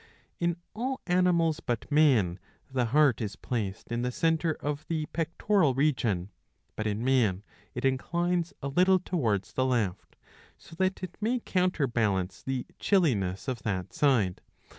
[0.39, 2.39] In all animals but man
[2.71, 6.31] the heart is placed in the centre of the pectoral region;
[6.75, 7.41] but in man ^^
[7.75, 10.15] it inclines a little towards the left,
[10.57, 14.41] so that it may counterbalance the chilliness of that side.